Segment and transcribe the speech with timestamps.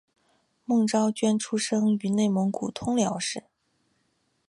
[0.65, 3.43] 孟昭娟出生于内蒙古通辽市。